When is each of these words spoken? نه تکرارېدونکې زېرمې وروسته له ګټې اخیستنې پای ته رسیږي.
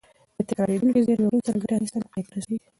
نه 0.37 0.41
تکرارېدونکې 0.49 1.05
زېرمې 1.05 1.27
وروسته 1.27 1.49
له 1.53 1.59
ګټې 1.61 1.73
اخیستنې 1.77 2.07
پای 2.11 2.23
ته 2.27 2.31
رسیږي. 2.35 2.67